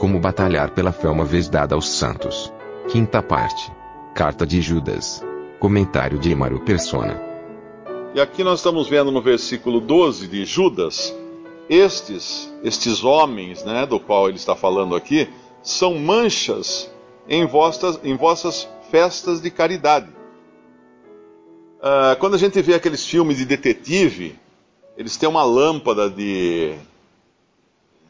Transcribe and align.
Como 0.00 0.18
batalhar 0.18 0.70
pela 0.70 0.92
fé 0.92 1.10
uma 1.10 1.26
vez 1.26 1.46
dada 1.46 1.74
aos 1.74 1.86
santos. 1.86 2.50
Quinta 2.88 3.22
parte. 3.22 3.70
Carta 4.14 4.46
de 4.46 4.62
Judas. 4.62 5.22
Comentário 5.58 6.18
de 6.18 6.32
Emaro 6.32 6.58
Persona. 6.60 7.20
E 8.14 8.18
aqui 8.18 8.42
nós 8.42 8.60
estamos 8.60 8.88
vendo 8.88 9.10
no 9.10 9.20
versículo 9.20 9.78
12 9.78 10.26
de 10.26 10.46
Judas, 10.46 11.14
estes, 11.68 12.50
estes 12.64 13.04
homens, 13.04 13.62
né, 13.62 13.84
do 13.84 14.00
qual 14.00 14.26
ele 14.26 14.38
está 14.38 14.56
falando 14.56 14.96
aqui, 14.96 15.28
são 15.62 15.98
manchas 15.98 16.90
em 17.28 17.44
vossas, 17.44 18.00
em 18.02 18.16
vossas 18.16 18.66
festas 18.90 19.42
de 19.42 19.50
caridade. 19.50 20.08
Ah, 21.82 22.16
quando 22.18 22.36
a 22.36 22.38
gente 22.38 22.62
vê 22.62 22.72
aqueles 22.72 23.04
filmes 23.04 23.36
de 23.36 23.44
detetive, 23.44 24.34
eles 24.96 25.18
têm 25.18 25.28
uma 25.28 25.44
lâmpada 25.44 26.08
de. 26.08 26.72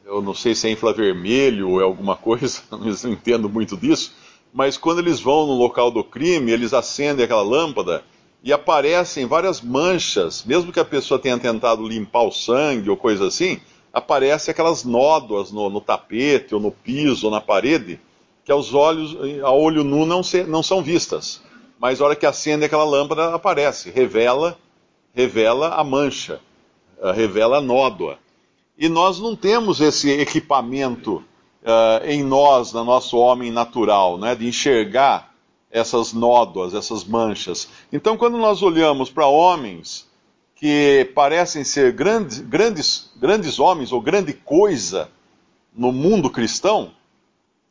Eu 0.04 0.20
não 0.20 0.34
sei 0.34 0.54
se 0.54 0.68
é 0.68 0.70
infravermelho 0.70 1.70
ou 1.70 1.80
é 1.80 1.84
alguma 1.84 2.16
coisa, 2.16 2.62
não 2.70 3.12
entendo 3.12 3.48
muito 3.48 3.76
disso, 3.76 4.12
mas 4.52 4.76
quando 4.76 4.98
eles 4.98 5.20
vão 5.20 5.46
no 5.46 5.54
local 5.54 5.90
do 5.90 6.02
crime, 6.02 6.50
eles 6.50 6.74
acendem 6.74 7.24
aquela 7.24 7.42
lâmpada 7.42 8.02
e 8.42 8.52
aparecem 8.52 9.26
várias 9.26 9.60
manchas, 9.60 10.44
mesmo 10.44 10.72
que 10.72 10.80
a 10.80 10.84
pessoa 10.84 11.20
tenha 11.20 11.38
tentado 11.38 11.86
limpar 11.86 12.22
o 12.22 12.32
sangue 12.32 12.90
ou 12.90 12.96
coisa 12.96 13.26
assim, 13.26 13.60
aparecem 13.92 14.50
aquelas 14.50 14.84
nódoas 14.84 15.52
no, 15.52 15.68
no 15.68 15.80
tapete 15.80 16.54
ou 16.54 16.60
no 16.60 16.70
piso 16.70 17.26
ou 17.26 17.32
na 17.32 17.40
parede 17.40 18.00
que 18.44 18.52
aos 18.52 18.74
olhos, 18.74 19.16
a 19.44 19.50
olho 19.50 19.84
nu 19.84 20.06
não, 20.06 20.22
se, 20.22 20.42
não 20.44 20.62
são 20.62 20.82
vistas, 20.82 21.42
mas 21.78 22.00
a 22.00 22.04
hora 22.04 22.16
que 22.16 22.26
acende 22.26 22.64
aquela 22.64 22.84
lâmpada 22.84 23.34
aparece, 23.34 23.90
revela, 23.90 24.58
revela 25.14 25.74
a 25.74 25.84
mancha, 25.84 26.40
uh, 27.00 27.12
revela 27.12 27.58
a 27.58 27.60
nódoa. 27.60 28.18
E 28.80 28.88
nós 28.88 29.20
não 29.20 29.36
temos 29.36 29.78
esse 29.78 30.10
equipamento 30.10 31.22
uh, 31.62 32.02
em 32.06 32.24
nós, 32.24 32.72
no 32.72 32.82
nosso 32.82 33.18
homem 33.18 33.50
natural, 33.50 34.16
né, 34.16 34.34
de 34.34 34.48
enxergar 34.48 35.34
essas 35.70 36.14
nódoas, 36.14 36.72
essas 36.72 37.04
manchas. 37.04 37.68
Então, 37.92 38.16
quando 38.16 38.38
nós 38.38 38.62
olhamos 38.62 39.10
para 39.10 39.26
homens 39.26 40.08
que 40.56 41.12
parecem 41.14 41.62
ser 41.62 41.92
grandes, 41.92 42.38
grandes, 42.38 43.10
grandes 43.16 43.58
homens 43.58 43.92
ou 43.92 44.00
grande 44.00 44.32
coisa 44.32 45.10
no 45.76 45.92
mundo 45.92 46.30
cristão, 46.30 46.92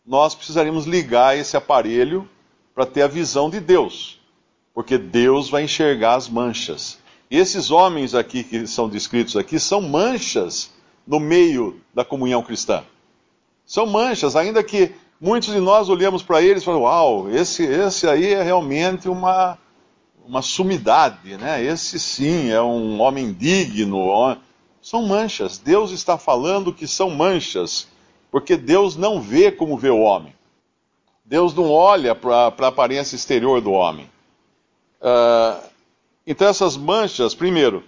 nós 0.05 0.35
precisaríamos 0.35 0.85
ligar 0.85 1.35
esse 1.35 1.57
aparelho 1.57 2.29
para 2.75 2.85
ter 2.85 3.01
a 3.01 3.07
visão 3.07 3.49
de 3.49 3.59
Deus, 3.59 4.19
porque 4.75 4.95
Deus 4.95 5.49
vai 5.49 5.63
enxergar 5.63 6.13
as 6.13 6.29
manchas. 6.29 6.99
E 7.31 7.37
esses 7.37 7.71
homens 7.71 8.13
aqui 8.13 8.43
que 8.43 8.67
são 8.67 8.87
descritos 8.87 9.35
aqui 9.35 9.59
são 9.59 9.81
manchas 9.81 10.77
no 11.09 11.19
meio 11.19 11.81
da 11.91 12.05
comunhão 12.05 12.43
cristã. 12.43 12.83
São 13.65 13.87
manchas, 13.87 14.35
ainda 14.35 14.63
que 14.63 14.93
muitos 15.19 15.51
de 15.51 15.59
nós 15.59 15.89
olhamos 15.89 16.21
para 16.21 16.39
eles 16.39 16.61
e 16.61 16.65
falamos: 16.65 16.85
Uau, 16.85 17.29
esse, 17.31 17.63
esse 17.63 18.07
aí 18.07 18.31
é 18.31 18.43
realmente 18.43 19.09
uma, 19.09 19.57
uma 20.23 20.43
sumidade, 20.43 21.35
né? 21.35 21.63
Esse 21.63 21.99
sim 21.99 22.51
é 22.51 22.61
um 22.61 23.01
homem 23.01 23.33
digno. 23.33 24.37
São 24.83 25.01
manchas. 25.07 25.57
Deus 25.57 25.89
está 25.89 26.15
falando 26.15 26.71
que 26.71 26.87
são 26.87 27.09
manchas 27.09 27.87
porque 28.29 28.55
Deus 28.55 28.95
não 28.95 29.19
vê 29.19 29.51
como 29.51 29.75
vê 29.75 29.89
o 29.89 30.01
homem. 30.01 30.35
Deus 31.25 31.55
não 31.55 31.71
olha 31.71 32.13
para 32.13 32.53
a 32.55 32.67
aparência 32.67 33.15
exterior 33.15 33.61
do 33.61 33.71
homem. 33.71 34.07
Uh, 35.01 35.59
então, 36.25 36.47
essas 36.47 36.77
manchas, 36.77 37.33
primeiro, 37.33 37.83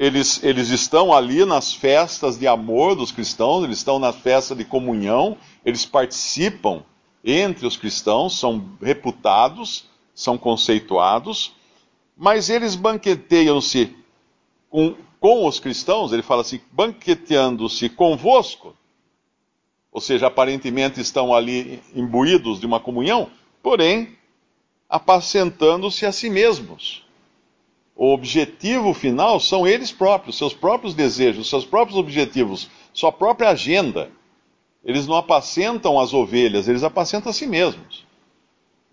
eles, 0.00 0.42
eles 0.42 0.70
estão 0.70 1.12
ali 1.12 1.44
nas 1.44 1.74
festas 1.74 2.38
de 2.38 2.46
amor 2.46 2.96
dos 2.96 3.12
cristãos, 3.12 3.62
eles 3.62 3.76
estão 3.76 3.98
na 3.98 4.14
festa 4.14 4.56
de 4.56 4.64
comunhão, 4.64 5.36
eles 5.62 5.84
participam 5.84 6.82
entre 7.22 7.66
os 7.66 7.76
cristãos, 7.76 8.38
são 8.38 8.64
reputados, 8.80 9.84
são 10.14 10.38
conceituados, 10.38 11.52
mas 12.16 12.48
eles 12.48 12.74
banqueteiam-se 12.74 13.94
com, 14.70 14.94
com 15.20 15.46
os 15.46 15.60
cristãos, 15.60 16.14
ele 16.14 16.22
fala 16.22 16.40
assim, 16.40 16.62
banqueteando-se 16.72 17.90
convosco, 17.90 18.74
ou 19.92 20.00
seja, 20.00 20.28
aparentemente 20.28 20.98
estão 20.98 21.34
ali 21.34 21.82
imbuídos 21.94 22.58
de 22.58 22.64
uma 22.64 22.80
comunhão, 22.80 23.28
porém 23.62 24.16
apacentando-se 24.88 26.06
a 26.06 26.12
si 26.12 26.30
mesmos. 26.30 27.04
O 28.00 28.14
objetivo 28.14 28.94
final 28.94 29.38
são 29.38 29.66
eles 29.66 29.92
próprios, 29.92 30.38
seus 30.38 30.54
próprios 30.54 30.94
desejos, 30.94 31.50
seus 31.50 31.66
próprios 31.66 31.98
objetivos, 31.98 32.70
sua 32.94 33.12
própria 33.12 33.50
agenda. 33.50 34.10
Eles 34.82 35.06
não 35.06 35.16
apacentam 35.16 36.00
as 36.00 36.14
ovelhas, 36.14 36.66
eles 36.66 36.82
apacentam 36.82 37.28
a 37.28 37.34
si 37.34 37.46
mesmos. 37.46 38.06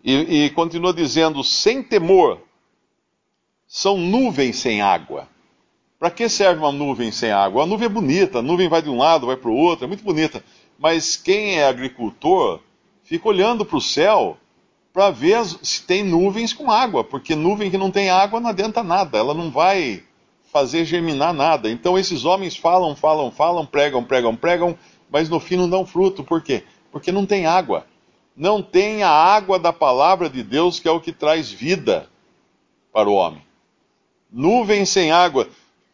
E, 0.03 0.45
e 0.45 0.49
continua 0.49 0.93
dizendo: 0.93 1.41
sem 1.41 1.81
temor, 1.81 2.41
são 3.65 3.97
nuvens 3.97 4.57
sem 4.57 4.81
água. 4.81 5.29
Para 5.97 6.11
que 6.11 6.27
serve 6.27 6.59
uma 6.59 6.73
nuvem 6.73 7.09
sem 7.09 7.31
água? 7.31 7.63
A 7.63 7.65
nuvem 7.65 7.85
é 7.85 7.89
bonita, 7.89 8.39
a 8.39 8.41
nuvem 8.41 8.67
vai 8.67 8.81
de 8.81 8.89
um 8.89 8.97
lado, 8.97 9.27
vai 9.27 9.37
para 9.37 9.49
o 9.49 9.55
outro, 9.55 9.85
é 9.85 9.87
muito 9.87 10.03
bonita 10.03 10.43
mas 10.77 11.17
quem 11.17 11.55
é 11.57 11.67
agricultor 11.67 12.59
fica 13.03 13.27
olhando 13.27 13.65
para 13.65 13.77
o 13.77 13.81
céu 13.81 14.37
para 14.97 15.11
ver 15.11 15.45
se 15.61 15.83
tem 15.83 16.03
nuvens 16.03 16.53
com 16.53 16.71
água, 16.71 17.03
porque 17.03 17.35
nuvem 17.35 17.69
que 17.69 17.77
não 17.77 17.91
tem 17.91 18.09
água 18.09 18.39
não 18.39 18.49
adianta 18.49 18.81
nada, 18.81 19.15
ela 19.15 19.31
não 19.31 19.51
vai 19.51 20.03
fazer 20.51 20.85
germinar 20.85 21.35
nada. 21.35 21.69
Então 21.69 21.99
esses 21.99 22.25
homens 22.25 22.57
falam, 22.57 22.95
falam, 22.95 23.29
falam, 23.29 23.63
pregam, 23.63 24.03
pregam, 24.03 24.35
pregam, 24.35 24.75
mas 25.07 25.29
no 25.29 25.39
fim 25.39 25.55
não 25.55 25.69
dão 25.69 25.85
fruto. 25.85 26.23
Por 26.23 26.41
quê? 26.41 26.63
Porque 26.91 27.11
não 27.11 27.27
tem 27.27 27.45
água. 27.45 27.85
Não 28.35 28.59
tem 28.59 29.03
a 29.03 29.11
água 29.11 29.59
da 29.59 29.71
palavra 29.71 30.31
de 30.31 30.41
Deus, 30.41 30.79
que 30.79 30.87
é 30.87 30.91
o 30.91 30.99
que 30.99 31.11
traz 31.11 31.51
vida 31.51 32.09
para 32.91 33.07
o 33.07 33.13
homem. 33.13 33.43
Nuvens 34.31 34.89
sem 34.89 35.11
água 35.11 35.47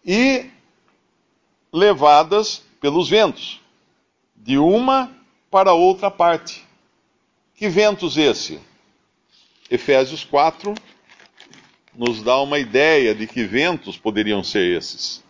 e 0.05 0.45
levadas 1.73 2.63
pelos 2.79 3.09
ventos 3.09 3.59
de 4.33 4.57
uma 4.57 5.11
para 5.51 5.73
outra 5.73 6.09
parte. 6.09 6.65
Que 7.53 7.67
ventos 7.67 8.15
esse? 8.15 8.61
Efésios 9.69 10.23
4 10.23 10.73
nos 11.95 12.21
dá 12.21 12.39
uma 12.41 12.59
ideia 12.59 13.13
de 13.13 13.27
que 13.27 13.43
ventos 13.43 13.97
poderiam 13.97 14.43
ser 14.43 14.77
esses. 14.77 15.23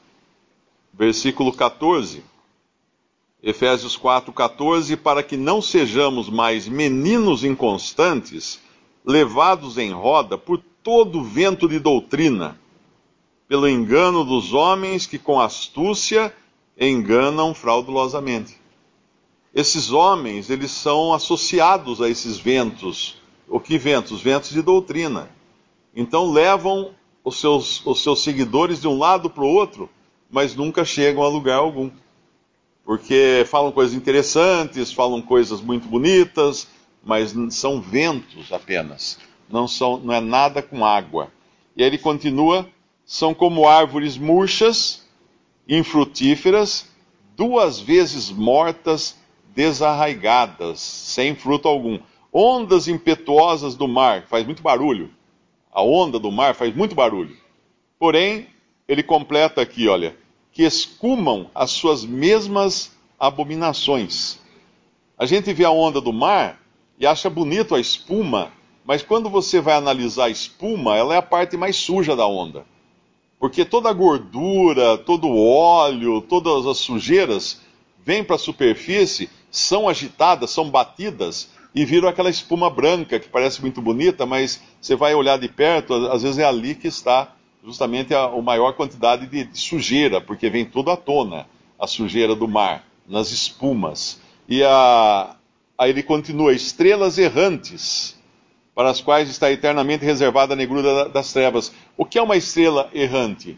Versículo 0.93 1.51
14. 1.51 2.23
Efésios 3.41 3.97
4, 3.97 4.31
14, 4.31 4.95
para 4.95 5.21
que 5.21 5.35
não 5.35 5.61
sejamos 5.61 6.29
mais 6.29 6.67
meninos 6.67 7.43
inconstantes, 7.43 8.59
levados 9.05 9.77
em 9.77 9.91
roda 9.91 10.37
por 10.37 10.61
todo 10.81 11.23
vento 11.23 11.67
de 11.67 11.77
doutrina, 11.77 12.57
pelo 13.47 13.67
engano 13.67 14.23
dos 14.23 14.53
homens 14.53 15.05
que 15.05 15.19
com 15.19 15.41
astúcia 15.41 16.33
enganam 16.77 17.53
fraudulosamente 17.53 18.63
esses 19.53 19.91
homens, 19.91 20.49
eles 20.49 20.71
são 20.71 21.13
associados 21.13 22.01
a 22.01 22.09
esses 22.09 22.37
ventos. 22.37 23.17
O 23.47 23.59
que 23.59 23.77
ventos? 23.77 24.21
Ventos 24.21 24.49
de 24.49 24.61
doutrina. 24.61 25.29
Então 25.95 26.31
levam 26.31 26.91
os 27.23 27.39
seus, 27.39 27.85
os 27.85 28.01
seus 28.01 28.21
seguidores 28.21 28.81
de 28.81 28.87
um 28.87 28.97
lado 28.97 29.29
para 29.29 29.43
o 29.43 29.47
outro, 29.47 29.89
mas 30.29 30.55
nunca 30.55 30.83
chegam 30.83 31.23
a 31.23 31.27
lugar 31.27 31.57
algum. 31.57 31.89
Porque 32.83 33.45
falam 33.47 33.71
coisas 33.71 33.95
interessantes, 33.95 34.91
falam 34.91 35.21
coisas 35.21 35.61
muito 35.61 35.87
bonitas, 35.87 36.67
mas 37.03 37.33
são 37.51 37.79
ventos 37.79 38.51
apenas. 38.51 39.19
Não, 39.49 39.67
são, 39.67 39.97
não 39.97 40.13
é 40.13 40.19
nada 40.19 40.61
com 40.61 40.85
água. 40.85 41.31
E 41.75 41.83
aí 41.83 41.89
ele 41.89 41.97
continua: 41.97 42.67
são 43.05 43.33
como 43.33 43.67
árvores 43.67 44.17
murchas, 44.17 45.03
infrutíferas, 45.67 46.87
duas 47.37 47.79
vezes 47.79 48.29
mortas 48.29 49.15
desarraigadas, 49.55 50.79
sem 50.79 51.35
fruto 51.35 51.67
algum. 51.67 51.99
Ondas 52.33 52.87
impetuosas 52.87 53.75
do 53.75 53.87
mar, 53.87 54.23
faz 54.27 54.43
muito 54.43 54.63
barulho. 54.63 55.11
A 55.71 55.83
onda 55.83 56.17
do 56.17 56.31
mar 56.31 56.55
faz 56.55 56.75
muito 56.75 56.95
barulho. 56.95 57.37
Porém, 57.99 58.47
ele 58.87 59.03
completa 59.03 59.61
aqui, 59.61 59.87
olha, 59.87 60.17
que 60.51 60.63
escumam 60.63 61.47
as 61.53 61.69
suas 61.69 62.03
mesmas 62.03 62.91
abominações. 63.19 64.39
A 65.15 65.27
gente 65.27 65.53
vê 65.53 65.63
a 65.63 65.69
onda 65.69 66.01
do 66.01 66.11
mar 66.11 66.59
e 66.97 67.05
acha 67.05 67.29
bonito 67.29 67.75
a 67.75 67.79
espuma, 67.79 68.51
mas 68.83 69.03
quando 69.03 69.29
você 69.29 69.61
vai 69.61 69.75
analisar 69.75 70.25
a 70.25 70.29
espuma, 70.29 70.97
ela 70.97 71.13
é 71.13 71.17
a 71.17 71.21
parte 71.21 71.55
mais 71.55 71.75
suja 71.75 72.15
da 72.15 72.25
onda. 72.25 72.65
Porque 73.39 73.63
toda 73.63 73.89
a 73.89 73.93
gordura, 73.93 74.97
todo 74.97 75.27
o 75.27 75.55
óleo, 75.55 76.19
todas 76.21 76.65
as 76.65 76.79
sujeiras 76.79 77.61
vêm 78.03 78.23
para 78.23 78.37
a 78.37 78.39
superfície, 78.39 79.29
são 79.51 79.87
agitadas, 79.87 80.49
são 80.49 80.67
batidas 80.67 81.49
e 81.75 81.85
viram 81.85 82.07
aquela 82.07 82.29
espuma 82.29 82.69
branca 82.69 83.19
que 83.19 83.27
parece 83.27 83.61
muito 83.61 83.81
bonita, 83.81 84.25
mas 84.25 84.61
você 84.79 84.95
vai 84.95 85.15
olhar 85.15 85.37
de 85.37 85.47
perto, 85.47 85.93
às 85.93 86.21
vezes 86.21 86.37
é 86.37 86.45
ali 86.45 86.75
que 86.75 86.87
está 86.87 87.33
justamente 87.63 88.13
a, 88.13 88.25
a 88.25 88.41
maior 88.41 88.73
quantidade 88.73 89.25
de, 89.27 89.45
de 89.45 89.59
sujeira, 89.59 90.21
porque 90.21 90.49
vem 90.49 90.65
tudo 90.65 90.91
à 90.91 90.97
tona, 90.97 91.47
a 91.79 91.87
sujeira 91.87 92.35
do 92.35 92.47
mar, 92.47 92.85
nas 93.07 93.31
espumas. 93.31 94.21
E 94.47 94.63
a, 94.63 95.35
aí 95.77 95.89
ele 95.89 96.03
continua: 96.03 96.53
estrelas 96.53 97.17
errantes, 97.17 98.21
para 98.75 98.89
as 98.89 99.01
quais 99.01 99.29
está 99.29 99.51
eternamente 99.51 100.05
reservada 100.05 100.53
a 100.53 100.57
negrura 100.57 101.09
das 101.09 101.31
trevas. 101.31 101.73
O 101.97 102.05
que 102.05 102.17
é 102.17 102.21
uma 102.21 102.35
estrela 102.35 102.89
errante? 102.93 103.57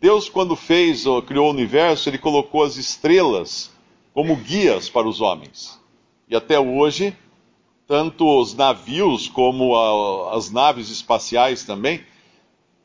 Deus, 0.00 0.28
quando 0.28 0.56
fez 0.56 1.06
ou 1.06 1.22
criou 1.22 1.46
o 1.46 1.52
universo, 1.52 2.08
ele 2.08 2.18
colocou 2.18 2.64
as 2.64 2.76
estrelas 2.76 3.70
como 4.12 4.36
guias 4.36 4.90
para 4.90 5.08
os 5.08 5.20
homens. 5.20 5.80
E 6.28 6.34
até 6.34 6.58
hoje, 6.58 7.16
tanto 7.86 8.40
os 8.40 8.54
navios 8.54 9.28
como 9.28 9.76
a, 9.76 10.36
as 10.36 10.50
naves 10.50 10.90
espaciais 10.90 11.64
também 11.64 12.02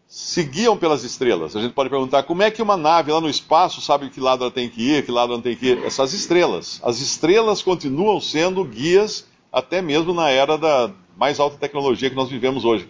seguiam 0.07 0.77
pelas 0.77 1.03
estrelas. 1.03 1.55
A 1.55 1.61
gente 1.61 1.73
pode 1.73 1.89
perguntar 1.89 2.23
como 2.23 2.41
é 2.41 2.49
que 2.49 2.61
uma 2.61 2.77
nave 2.77 3.11
lá 3.11 3.19
no 3.19 3.29
espaço 3.29 3.81
sabe 3.81 4.09
que 4.09 4.21
lado 4.21 4.43
ela 4.43 4.51
tem 4.51 4.69
que 4.69 4.81
ir, 4.81 5.05
que 5.05 5.11
lado 5.11 5.33
ela 5.33 5.41
tem 5.41 5.55
que 5.55 5.67
ir. 5.67 5.85
Essas 5.85 6.13
estrelas. 6.13 6.79
As 6.83 6.99
estrelas 7.01 7.61
continuam 7.61 8.21
sendo 8.21 8.63
guias 8.63 9.25
até 9.51 9.81
mesmo 9.81 10.13
na 10.13 10.29
era 10.29 10.57
da 10.57 10.91
mais 11.17 11.39
alta 11.39 11.57
tecnologia 11.57 12.09
que 12.09 12.15
nós 12.15 12.29
vivemos 12.29 12.63
hoje. 12.63 12.87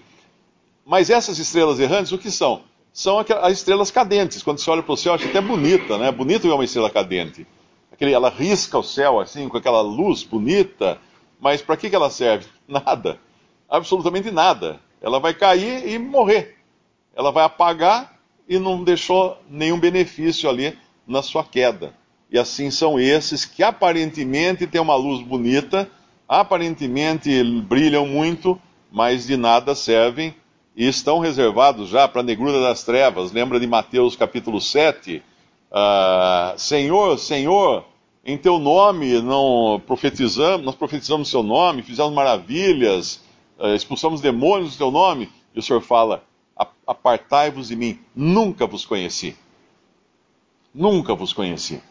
Mas 0.85 1.09
essas 1.09 1.39
estrelas 1.39 1.79
errantes, 1.79 2.11
o 2.11 2.17
que 2.17 2.29
são? 2.29 2.61
São 2.93 3.19
as 3.19 3.53
estrelas 3.53 3.91
cadentes. 3.91 4.43
Quando 4.43 4.59
você 4.59 4.69
olha 4.69 4.83
para 4.83 4.93
o 4.93 4.97
céu, 4.97 5.13
acha 5.13 5.27
até 5.27 5.41
bonita, 5.41 5.97
né? 5.97 6.11
Bonito 6.11 6.43
ver 6.43 6.53
uma 6.53 6.65
estrela 6.65 6.89
cadente. 6.89 7.45
Aquele, 7.91 8.13
ela 8.13 8.29
risca 8.29 8.77
o 8.77 8.83
céu 8.83 9.19
assim, 9.19 9.49
com 9.49 9.57
aquela 9.57 9.81
luz 9.81 10.23
bonita. 10.23 10.99
Mas 11.39 11.61
para 11.61 11.77
que, 11.77 11.89
que 11.89 11.95
ela 11.95 12.09
serve? 12.09 12.47
Nada. 12.67 13.19
Absolutamente 13.69 14.31
nada. 14.31 14.79
Ela 15.01 15.19
vai 15.19 15.33
cair 15.33 15.87
e 15.87 15.99
morrer 15.99 16.57
ela 17.17 17.31
vai 17.31 17.43
apagar 17.43 18.15
e 18.47 18.59
não 18.59 18.83
deixou 18.83 19.41
nenhum 19.49 19.79
benefício 19.79 20.47
ali 20.47 20.77
na 21.07 21.23
sua 21.23 21.43
queda. 21.43 21.91
E 22.29 22.37
assim 22.37 22.69
são 22.69 22.99
esses 22.99 23.43
que 23.43 23.63
aparentemente 23.63 24.67
têm 24.67 24.79
uma 24.79 24.95
luz 24.95 25.25
bonita, 25.25 25.89
aparentemente 26.29 27.43
brilham 27.63 28.05
muito, 28.05 28.61
mas 28.91 29.25
de 29.25 29.35
nada 29.35 29.73
servem 29.73 30.35
e 30.75 30.87
estão 30.87 31.17
reservados 31.17 31.89
já 31.89 32.07
para 32.07 32.21
a 32.21 32.23
negrura 32.23 32.61
das 32.61 32.83
trevas. 32.83 33.31
Lembra 33.31 33.59
de 33.59 33.65
Mateus 33.65 34.15
capítulo 34.15 34.61
7? 34.61 35.17
Uh, 35.17 35.23
ah, 35.71 36.53
Senhor, 36.55 37.17
Senhor, 37.17 37.83
em 38.27 38.37
teu 38.37 38.59
nome 38.59 39.21
não 39.21 39.81
profetizamos, 39.87 40.65
nós 40.65 40.75
profetizamos 40.75 41.29
seu 41.29 41.41
nome, 41.41 41.81
fizemos 41.81 42.13
maravilhas, 42.13 43.23
uh, 43.57 43.73
expulsamos 43.73 44.19
demônios 44.19 44.73
no 44.73 44.77
teu 44.77 44.91
nome. 44.91 45.31
E 45.55 45.59
o 45.59 45.61
Senhor 45.61 45.81
fala: 45.81 46.21
apartai-vos 46.85 47.69
de 47.69 47.77
mim, 47.77 47.97
nunca 48.13 48.67
vos 48.67 48.85
conheci. 48.85 49.33
Nunca 50.75 51.15
vos 51.15 51.31
conheci. 51.31 51.81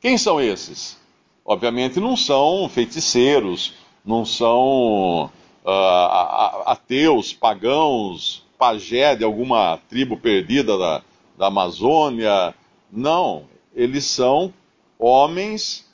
Quem 0.00 0.16
são 0.16 0.40
esses? 0.40 0.96
Obviamente 1.44 1.98
não 1.98 2.16
são 2.16 2.68
feiticeiros, 2.68 3.74
não 4.04 4.24
são 4.24 5.24
uh, 5.64 6.62
ateus, 6.66 7.32
pagãos, 7.32 8.44
pajé 8.56 9.16
de 9.16 9.24
alguma 9.24 9.80
tribo 9.88 10.16
perdida 10.16 10.78
da, 10.78 11.02
da 11.36 11.46
Amazônia. 11.48 12.54
Não, 12.92 13.44
eles 13.74 14.04
são 14.04 14.54
homens 15.00 15.88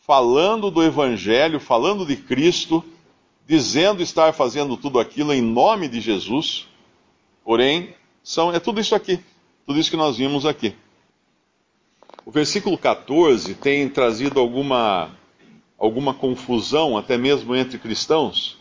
falando 0.00 0.70
do 0.70 0.82
Evangelho, 0.82 1.58
falando 1.58 2.06
de 2.06 2.16
Cristo, 2.16 2.84
dizendo 3.46 4.02
estar 4.02 4.32
fazendo 4.32 4.76
tudo 4.76 5.00
aquilo 5.00 5.32
em 5.32 5.42
nome 5.42 5.88
de 5.88 6.00
Jesus, 6.00 6.68
Porém, 7.48 7.94
são, 8.22 8.52
é 8.52 8.60
tudo 8.60 8.78
isso 8.78 8.94
aqui, 8.94 9.18
tudo 9.64 9.80
isso 9.80 9.88
que 9.88 9.96
nós 9.96 10.18
vimos 10.18 10.44
aqui. 10.44 10.74
O 12.26 12.30
versículo 12.30 12.76
14 12.76 13.54
tem 13.54 13.88
trazido 13.88 14.38
alguma, 14.38 15.16
alguma 15.78 16.12
confusão, 16.12 16.98
até 16.98 17.16
mesmo 17.16 17.56
entre 17.56 17.78
cristãos, 17.78 18.58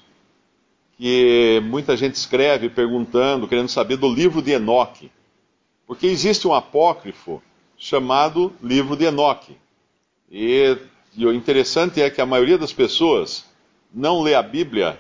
que 0.98 1.62
muita 1.66 1.98
gente 1.98 2.16
escreve 2.16 2.70
perguntando, 2.70 3.46
querendo 3.46 3.68
saber 3.68 3.98
do 3.98 4.08
livro 4.08 4.42
de 4.42 4.52
Enoque. 4.52 5.12
Porque 5.86 6.08
existe 6.08 6.48
um 6.48 6.54
apócrifo 6.54 7.44
chamado 7.78 8.54
livro 8.62 8.96
de 8.96 9.06
Enoque. 9.06 9.58
E, 10.32 10.78
e 11.16 11.26
o 11.26 11.34
interessante 11.34 12.02
é 12.02 12.10
que 12.10 12.22
a 12.22 12.26
maioria 12.26 12.58
das 12.58 12.74
pessoas 12.74 13.46
não 13.94 14.22
lê 14.22 14.36
a 14.36 14.42
Bíblia 14.42 15.00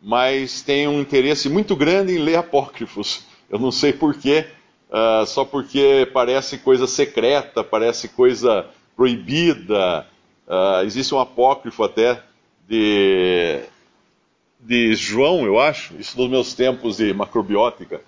mas 0.00 0.62
tem 0.62 0.86
um 0.86 1.00
interesse 1.00 1.48
muito 1.48 1.74
grande 1.74 2.14
em 2.14 2.18
ler 2.18 2.36
apócrifos. 2.36 3.24
Eu 3.50 3.58
não 3.58 3.70
sei 3.70 3.92
porquê, 3.92 4.46
uh, 4.90 5.24
só 5.26 5.44
porque 5.44 6.08
parece 6.12 6.58
coisa 6.58 6.86
secreta, 6.86 7.62
parece 7.62 8.08
coisa 8.08 8.66
proibida. 8.96 10.06
Uh, 10.46 10.84
existe 10.84 11.14
um 11.14 11.20
apócrifo 11.20 11.84
até 11.84 12.22
de, 12.68 13.60
de 14.58 14.94
João, 14.96 15.44
eu 15.44 15.60
acho, 15.60 15.94
isso 15.96 16.18
nos 16.18 16.28
meus 16.28 16.54
tempos 16.54 16.96
de 16.96 17.14
macrobiótica, 17.14 18.00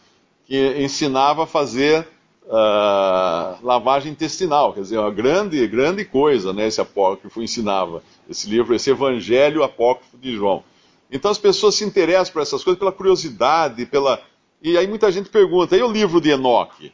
que 0.45 0.75
ensinava 0.79 1.45
a 1.45 1.47
fazer 1.47 2.09
uh, 2.49 3.65
lavagem 3.65 4.13
intestinal, 4.13 4.73
quer 4.73 4.81
dizer, 4.81 4.99
uma 4.99 5.11
grande, 5.11 5.65
grande 5.69 6.05
coisa, 6.05 6.53
né, 6.53 6.67
esse 6.67 6.81
apócrifo 6.81 7.43
ensinava, 7.43 8.03
esse 8.29 8.49
livro, 8.49 8.75
esse 8.75 8.91
evangelho 8.91 9.63
apócrifo 9.63 10.17
de 10.17 10.35
João. 10.35 10.65
Então 11.11 11.31
as 11.31 11.39
pessoas 11.39 11.75
se 11.75 11.85
interessam 11.85 12.33
por 12.33 12.43
essas 12.43 12.65
coisas 12.65 12.79
pela 12.79 12.93
curiosidade, 12.93 13.87
pela. 13.87 14.21
E 14.63 14.77
aí 14.77 14.87
muita 14.87 15.11
gente 15.13 15.29
pergunta: 15.29 15.77
e 15.77 15.83
o 15.83 15.91
livro 15.91 16.21
de 16.21 16.31
Enoque? 16.31 16.93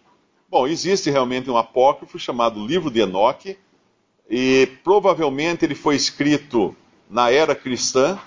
Bom, 0.48 0.66
existe 0.68 1.10
realmente 1.10 1.50
um 1.50 1.56
apócrifo 1.56 2.16
chamado 2.18 2.64
Livro 2.64 2.90
de 2.90 3.00
Enoque, 3.00 3.58
e 4.30 4.68
provavelmente 4.84 5.64
ele 5.64 5.74
foi 5.74 5.96
escrito 5.96 6.76
na 7.10 7.30
era 7.30 7.56
cristã. 7.56 8.18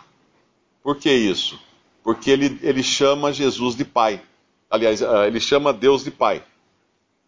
Por 0.83 0.97
que 0.97 1.11
isso? 1.11 1.57
Porque 2.03 2.29
ele, 2.29 2.59
ele 2.61 2.83
chama 2.83 3.31
Jesus 3.31 3.75
de 3.75 3.85
Pai. 3.85 4.21
Aliás, 4.69 5.01
ah, 5.01 5.25
ele 5.25 5.39
chama 5.39 5.71
Deus 5.71 6.03
de 6.03 6.11
Pai. 6.11 6.43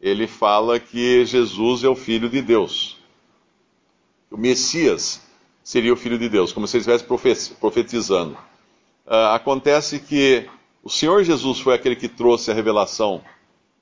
Ele 0.01 0.27
fala 0.27 0.79
que 0.79 1.25
Jesus 1.25 1.83
é 1.83 1.89
o 1.89 1.95
Filho 1.95 2.29
de 2.29 2.41
Deus. 2.41 2.97
O 4.31 4.37
Messias 4.37 5.21
seria 5.63 5.93
o 5.93 5.97
Filho 5.97 6.17
de 6.17 6.29
Deus, 6.29 6.51
como 6.51 6.67
se 6.67 6.77
ele 6.77 6.85
estivesse 6.85 7.53
profetizando. 7.55 8.37
Uh, 9.05 9.33
acontece 9.33 9.99
que 9.99 10.47
o 10.83 10.89
Senhor 10.89 11.23
Jesus 11.23 11.59
foi 11.59 11.73
aquele 11.75 11.95
que 11.95 12.07
trouxe 12.07 12.49
a 12.49 12.53
revelação 12.53 13.21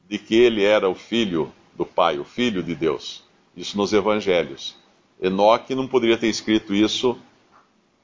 de 0.09 0.17
que 0.17 0.35
ele 0.35 0.63
era 0.63 0.89
o 0.89 0.95
Filho 0.95 1.51
do 1.75 1.85
Pai, 1.85 2.17
o 2.17 2.23
Filho 2.23 2.63
de 2.63 2.73
Deus. 2.73 3.23
Isso 3.55 3.77
nos 3.77 3.93
Evangelhos. 3.93 4.75
Enoque 5.21 5.75
não 5.75 5.87
poderia 5.87 6.17
ter 6.17 6.27
escrito 6.27 6.73
isso 6.73 7.17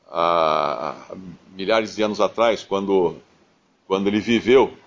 há 0.08 1.16
milhares 1.56 1.96
de 1.96 2.04
anos 2.04 2.22
atrás, 2.22 2.64
quando, 2.64 3.18
quando 3.88 4.08
ele 4.08 4.20
viveu. 4.20 4.78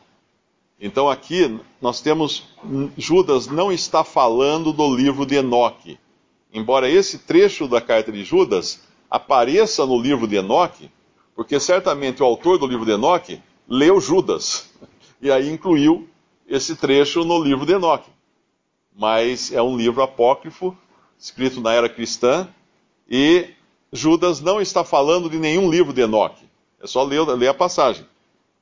Então 0.80 1.08
aqui 1.08 1.58
nós 1.80 2.00
temos 2.00 2.48
Judas 2.96 3.46
não 3.46 3.72
está 3.72 4.04
falando 4.04 4.72
do 4.72 4.94
livro 4.94 5.24
de 5.24 5.36
Enoque. 5.36 5.98
Embora 6.52 6.88
esse 6.88 7.18
trecho 7.18 7.66
da 7.66 7.80
carta 7.80 8.12
de 8.12 8.22
Judas 8.24 8.82
apareça 9.10 9.86
no 9.86 10.00
livro 10.00 10.26
de 10.26 10.36
Enoque, 10.36 10.90
porque 11.34 11.58
certamente 11.58 12.22
o 12.22 12.26
autor 12.26 12.58
do 12.58 12.66
livro 12.66 12.84
de 12.84 12.92
Enoque 12.92 13.40
leu 13.68 14.00
Judas, 14.00 14.70
e 15.20 15.30
aí 15.30 15.50
incluiu 15.50 16.08
esse 16.46 16.76
trecho 16.76 17.24
no 17.24 17.42
livro 17.42 17.66
de 17.66 17.72
Enoque. 17.72 18.10
Mas 18.94 19.52
é 19.52 19.60
um 19.60 19.76
livro 19.76 20.02
apócrifo, 20.02 20.76
escrito 21.18 21.60
na 21.60 21.72
era 21.72 21.88
cristã, 21.88 22.48
e 23.08 23.50
Judas 23.92 24.40
não 24.40 24.60
está 24.60 24.84
falando 24.84 25.28
de 25.28 25.38
nenhum 25.38 25.70
livro 25.70 25.92
de 25.92 26.02
Enoque. 26.02 26.44
É 26.80 26.86
só 26.86 27.02
ler, 27.02 27.20
ler 27.22 27.48
a 27.48 27.54
passagem. 27.54 28.06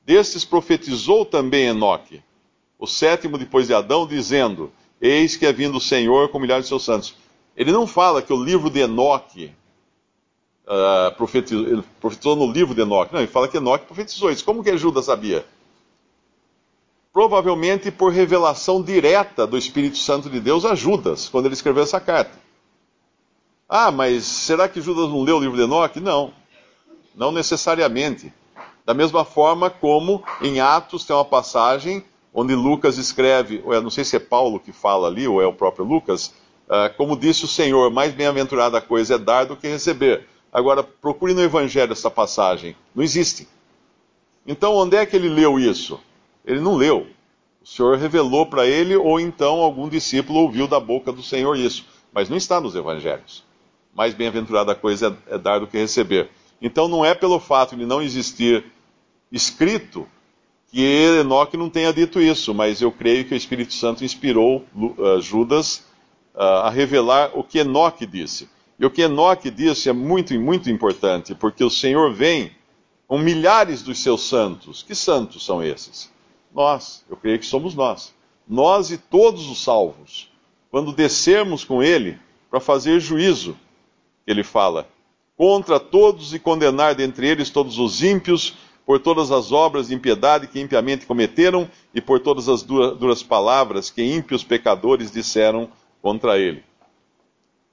Destes 0.05 0.45
profetizou 0.45 1.25
também 1.25 1.67
Enoque, 1.67 2.21
o 2.77 2.85
sétimo 2.85 3.37
depois 3.37 3.67
de 3.67 3.73
Adão, 3.73 4.05
dizendo: 4.05 4.71
Eis 5.01 5.35
que 5.35 5.45
é 5.45 5.51
vindo 5.51 5.77
o 5.77 5.81
Senhor 5.81 6.29
com 6.29 6.39
milhares 6.39 6.65
de 6.65 6.69
seus 6.69 6.83
santos. 6.83 7.15
Ele 7.57 7.71
não 7.71 7.87
fala 7.87 8.21
que 8.21 8.31
o 8.31 8.43
livro 8.43 8.69
de 8.69 8.81
Enoque 8.81 9.51
uh, 10.67 11.15
profetizou, 11.15 11.67
ele 11.67 11.83
profetizou 11.99 12.35
no 12.35 12.51
livro 12.51 12.75
de 12.75 12.81
Enoque. 12.81 13.13
Não, 13.13 13.21
ele 13.21 13.27
fala 13.27 13.47
que 13.47 13.57
Enoque 13.57 13.85
profetizou 13.85 14.29
isso. 14.29 14.45
Como 14.45 14.63
que 14.63 14.77
Judas 14.77 15.05
sabia? 15.05 15.45
provavelmente 17.15 17.89
por 17.91 18.11
revelação 18.11 18.81
direta 18.81 19.47
do 19.47 19.57
Espírito 19.57 19.97
Santo 19.97 20.29
de 20.29 20.37
Deus 20.37 20.65
a 20.65 20.75
Judas, 20.75 21.29
quando 21.29 21.45
ele 21.45 21.53
escreveu 21.53 21.83
essa 21.83 21.97
carta. 21.97 22.37
Ah, 23.69 23.89
mas 23.89 24.25
será 24.25 24.67
que 24.67 24.81
Judas 24.81 25.07
não 25.07 25.23
leu 25.23 25.37
o 25.37 25.39
livro 25.39 25.55
de 25.55 25.63
Enoque? 25.63 26.01
Não, 26.01 26.33
não 27.15 27.31
necessariamente. 27.31 28.33
Da 28.85 28.93
mesma 28.93 29.25
forma 29.25 29.69
como 29.69 30.23
em 30.41 30.59
Atos 30.59 31.03
tem 31.03 31.15
uma 31.15 31.25
passagem 31.25 32.03
onde 32.31 32.53
Lucas 32.53 32.97
escreve, 32.97 33.61
ou 33.65 33.81
não 33.81 33.89
sei 33.89 34.03
se 34.03 34.17
é 34.17 34.19
Paulo 34.19 34.59
que 34.59 34.73
fala 34.73 35.07
ali, 35.07 35.25
ou 35.25 35.41
é 35.41 35.47
o 35.47 35.53
próprio 35.53 35.85
Lucas, 35.85 36.33
uh, 36.67 36.93
como 36.97 37.17
disse 37.17 37.45
o 37.45 37.47
Senhor, 37.47 37.89
mais 37.89 38.13
bem-aventurada 38.13 38.81
coisa 38.81 39.15
é 39.15 39.17
dar 39.17 39.45
do 39.45 39.55
que 39.55 39.67
receber. 39.67 40.27
Agora, 40.51 40.83
procure 40.83 41.33
no 41.33 41.41
Evangelho 41.41 41.93
essa 41.93 42.11
passagem. 42.11 42.75
Não 42.93 43.03
existe. 43.03 43.47
Então, 44.45 44.75
onde 44.75 44.97
é 44.97 45.05
que 45.05 45.15
ele 45.15 45.29
leu 45.29 45.57
isso? 45.57 45.99
Ele 46.45 46.59
não 46.59 46.75
leu. 46.75 47.07
O 47.63 47.67
Senhor 47.67 47.97
revelou 47.97 48.45
para 48.45 48.67
ele, 48.67 48.95
ou 48.95 49.19
então 49.19 49.61
algum 49.61 49.89
discípulo 49.89 50.39
ouviu 50.39 50.67
da 50.67 50.79
boca 50.79 51.11
do 51.11 51.23
Senhor 51.23 51.57
isso. 51.57 51.85
Mas 52.13 52.29
não 52.29 52.37
está 52.37 52.61
nos 52.61 52.75
Evangelhos. 52.75 53.43
Mais 53.93 54.13
bem-aventurada 54.13 54.75
coisa 54.75 55.17
é, 55.27 55.35
é 55.35 55.37
dar 55.37 55.59
do 55.59 55.67
que 55.67 55.77
receber. 55.77 56.29
Então, 56.61 56.87
não 56.87 57.03
é 57.03 57.15
pelo 57.15 57.39
fato 57.39 57.75
de 57.75 57.85
não 57.85 58.01
existir 58.01 58.65
escrito 59.31 60.07
que 60.71 60.81
Enoque 60.81 61.55
não 61.55 61.69
tenha 61.69 61.93
dito 61.93 62.19
isso, 62.19 62.53
mas 62.53 62.81
eu 62.81 62.91
creio 62.91 63.25
que 63.25 63.33
o 63.33 63.37
Espírito 63.37 63.73
Santo 63.73 64.03
inspirou 64.03 64.65
uh, 64.75 65.21
Judas 65.21 65.85
uh, 66.33 66.63
a 66.63 66.69
revelar 66.69 67.31
o 67.33 67.43
que 67.43 67.59
Enoque 67.59 68.05
disse. 68.05 68.49
E 68.77 68.85
o 68.85 68.91
que 68.91 69.03
Enoque 69.03 69.49
disse 69.49 69.89
é 69.89 69.93
muito, 69.93 70.37
muito 70.39 70.69
importante, 70.69 71.33
porque 71.33 71.63
o 71.63 71.69
Senhor 71.69 72.13
vem 72.13 72.51
com 73.07 73.17
milhares 73.17 73.81
dos 73.81 73.99
seus 73.99 74.27
santos. 74.27 74.83
Que 74.83 74.93
santos 74.93 75.45
são 75.45 75.63
esses? 75.63 76.11
Nós, 76.53 77.05
eu 77.09 77.15
creio 77.15 77.39
que 77.39 77.45
somos 77.45 77.73
nós. 77.73 78.13
Nós 78.47 78.91
e 78.91 78.97
todos 78.97 79.49
os 79.49 79.63
salvos. 79.63 80.29
Quando 80.69 80.91
descermos 80.91 81.63
com 81.63 81.81
Ele 81.81 82.19
para 82.49 82.59
fazer 82.59 82.99
juízo, 82.99 83.57
ele 84.25 84.43
fala, 84.43 84.87
contra 85.37 85.79
todos 85.79 86.33
e 86.33 86.39
condenar 86.39 86.95
dentre 86.95 87.27
eles 87.27 87.49
todos 87.49 87.77
os 87.77 88.01
ímpios 88.03 88.55
por 88.85 88.99
todas 88.99 89.31
as 89.31 89.51
obras 89.51 89.87
de 89.87 89.95
impiedade 89.95 90.47
que 90.47 90.59
impiamente 90.59 91.05
cometeram 91.05 91.67
e 91.93 91.99
por 91.99 92.19
todas 92.19 92.47
as 92.47 92.61
duras 92.61 93.23
palavras 93.23 93.89
que 93.89 94.03
ímpios 94.03 94.43
pecadores 94.43 95.11
disseram 95.11 95.69
contra 96.01 96.37
ele. 96.37 96.63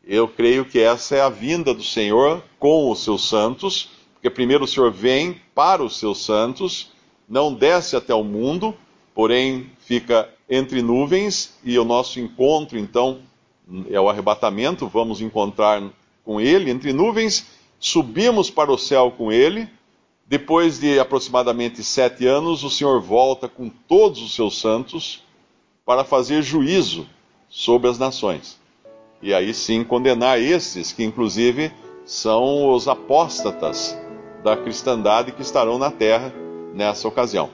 Eu 0.05 0.27
creio 0.27 0.65
que 0.65 0.81
essa 0.81 1.15
é 1.15 1.21
a 1.21 1.29
vinda 1.29 1.75
do 1.75 1.83
Senhor 1.83 2.43
com 2.59 2.91
os 2.91 3.05
seus 3.05 3.29
santos, 3.29 3.91
porque 4.15 4.31
primeiro 4.31 4.65
o 4.65 4.67
Senhor 4.67 4.91
vem 4.91 5.41
para 5.55 5.83
os 5.83 5.99
seus 5.99 6.25
santos, 6.25 6.91
não 7.29 7.53
desce 7.53 7.95
até 7.95 8.15
o 8.15 8.25
mundo, 8.25 8.75
porém 9.15 9.71
fica 9.81 10.29
entre 10.49 10.83
nuvens, 10.83 11.55
e 11.63 11.79
o 11.79 11.85
nosso 11.85 12.19
encontro, 12.19 12.79
então, 12.79 13.21
é 13.91 14.01
o 14.01 14.09
arrebatamento, 14.09 14.89
vamos 14.89 15.21
encontrar 15.21 15.83
com 16.25 16.41
ele 16.41 16.71
entre 16.71 16.93
nuvens, 16.93 17.47
subimos 17.79 18.51
para 18.51 18.73
o 18.73 18.79
céu 18.79 19.13
com 19.17 19.31
ele 19.31 19.69
depois 20.33 20.81
de 20.81 20.99
aproximadamente 20.99 21.85
sete 21.85 22.27
anos, 22.27 22.65
o 22.65 22.71
Senhor 22.71 22.99
volta 23.03 23.47
com 23.47 23.69
todos 23.69 24.23
os 24.23 24.35
seus 24.35 24.59
santos 24.59 25.23
para 25.85 26.05
fazer 26.05 26.41
juízo 26.41 27.07
sobre 27.51 27.91
as 27.91 27.99
nações. 27.99 28.59
E 29.21 29.35
aí 29.35 29.53
sim 29.53 29.85
condenar 29.85 30.41
esses 30.41 30.91
que, 30.91 31.05
inclusive, 31.05 31.71
são 32.07 32.73
os 32.73 32.89
apóstatas 32.89 33.95
da 34.43 34.57
cristandade 34.57 35.33
que 35.33 35.43
estarão 35.43 35.77
na 35.77 35.91
terra 35.91 36.33
nessa 36.73 37.07
ocasião. 37.07 37.51